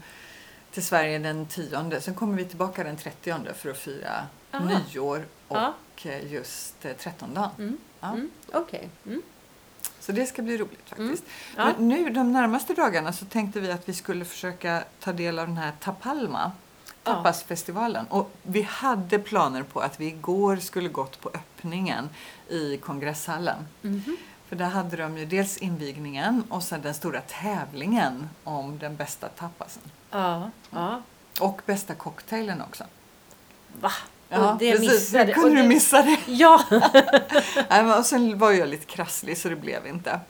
[0.73, 2.01] till Sverige den 10.
[2.01, 4.65] Sen kommer vi tillbaka den 30 för att fira Aha.
[4.93, 5.75] nyår och Ja.
[6.05, 7.51] eh, just eh, 13 dagen.
[7.59, 7.77] Mm.
[8.01, 8.09] Ja.
[8.09, 8.31] Mm.
[8.53, 8.89] Okej.
[9.07, 9.23] Mm.
[10.11, 11.25] Så det ska bli roligt faktiskt.
[11.57, 11.65] Ja.
[11.65, 15.47] Men nu de närmaste dagarna så tänkte vi att vi skulle försöka ta del av
[15.47, 16.53] den här Tapalma.
[17.03, 18.07] Tapasfestivalen.
[18.07, 22.09] Och vi hade planer på att vi igår skulle gått på öppningen
[22.49, 23.57] i kongresshallen.
[23.83, 24.17] Mhm.
[24.49, 29.29] För där hade de ju dels invigningen och sen den stora tävlingen om den bästa
[29.29, 29.83] tapasen.
[30.11, 30.51] Ja.
[30.71, 31.03] ja.
[31.41, 32.85] Och bästa cocktailen också.
[33.81, 33.93] Va?
[34.31, 34.91] Ja, det precis.
[34.93, 35.25] missade.
[35.25, 36.17] Hur kunde och du det- missa det?
[36.27, 36.65] Ja.
[37.71, 40.21] Nej, och sen var jag lite krasslig så det blev inte.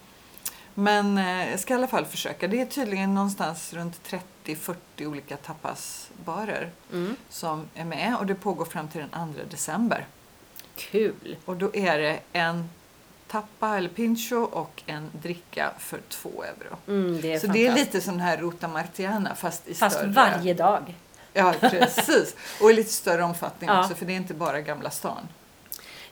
[0.74, 2.48] Men eh, jag ska i alla fall försöka.
[2.48, 4.00] Det är tydligen någonstans runt
[4.44, 4.74] 30-40
[5.06, 7.16] olika tapasbarer Mm.
[7.28, 10.06] som är med och det pågår fram till den 2 december.
[10.76, 11.36] Kul.
[11.44, 12.68] Och då är det en
[13.28, 16.76] tappa eller pincho och en dricka för 2 euro.
[16.88, 20.08] Mm, det så det är lite sån här Ruta Martiana fast i Fast större...
[20.10, 20.94] varje dag.
[21.32, 22.36] Ja, precis.
[22.62, 23.80] Och i lite större omfattning Ja.
[23.80, 25.28] också för det är inte bara Gamla stan.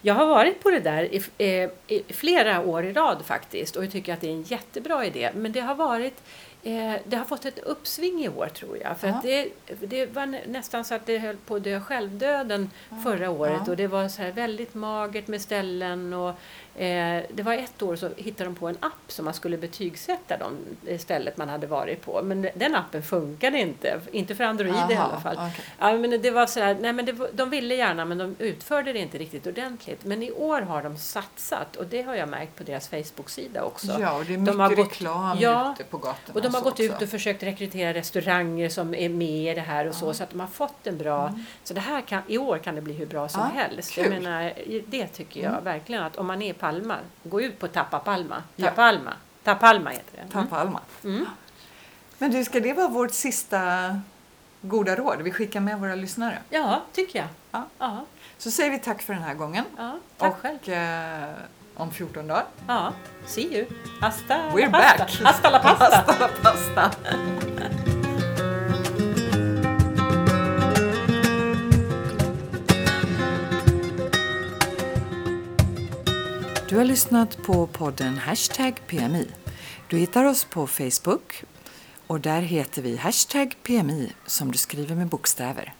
[0.01, 3.83] Jag har varit på det där i, eh, i flera år i rad faktiskt och
[3.83, 5.31] jag tycker att det är en jättebra idé.
[5.35, 6.23] Men det har varit
[6.63, 8.97] eh, det har fått ett uppsving i år tror jag.
[8.99, 9.19] För Ja.
[9.23, 9.47] det,
[9.79, 12.69] det var nä- nästan så att det höll på att dö självdöden
[13.03, 13.71] förra året ja.
[13.71, 16.35] och det var så här väldigt magert med ställen och
[16.75, 20.37] eh, det var ett år så hittade de på en app som man skulle betygsätta
[20.37, 20.57] de
[20.91, 22.21] eh, stället man hade varit på.
[22.23, 25.35] Men den appen funkade inte, inte för Android i Aha, alla fall.
[25.51, 25.65] okej.
[25.79, 28.93] Ja, men det var så här, nej, men det, de ville gärna men de utförde
[28.93, 30.05] det inte riktigt ordentligt.
[30.05, 33.97] Men i år har de satsat och det har jag märkt på deras Facebook-sida också.
[33.99, 36.33] Ja, och det är De mycket har gått- reklam Ja, ute på gatorna.
[36.33, 39.87] Och de har gått ut och försökt rekrytera restauranger som är med i det här
[39.87, 41.33] och så, så att de har fått en bra...
[41.63, 43.51] Så det här kan, i år kan det bli hur bra som Mm.
[43.55, 43.91] Ja, helst.
[43.91, 44.03] kul.
[44.13, 44.53] Jag menar,
[44.87, 45.63] det tycker jag Mm.
[45.63, 48.43] verkligen att om man är i Palma, gå ut på Tappa Palma.
[48.55, 48.67] Ja.
[48.69, 49.13] Tapalma.
[49.43, 50.33] Tapalma heter det.
[50.37, 50.47] Mm.
[50.47, 50.79] Palma.
[51.03, 51.25] Mm.
[52.17, 53.61] Men du, ska det vara vårt sista
[54.61, 56.37] goda råd vi skickar med våra lyssnare?
[56.49, 57.27] Ja, tycker jag.
[57.51, 57.65] Ja.
[57.79, 58.05] Ja,
[58.37, 59.65] Så säger vi tack för den här gången.
[59.77, 60.57] ja tack själv.
[60.61, 61.29] och eh,
[61.75, 62.45] om 14 dagar.
[62.67, 62.93] Ja,
[63.25, 63.65] see you.
[64.01, 64.97] Hasta We're pasta.
[64.97, 65.21] back.
[65.23, 65.85] Hasta la pasta.
[66.05, 66.91] Hasta la pasta.
[76.69, 79.27] Du har lyssnat på podden Hashtag PMI.
[79.87, 81.43] Du hittar oss på Facebook
[82.07, 85.73] och där heter vi Hashtag PMI som du skriver med bokstäver.